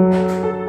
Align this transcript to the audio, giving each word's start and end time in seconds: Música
Música 0.00 0.59